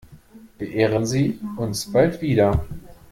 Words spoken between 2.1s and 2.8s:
wieder!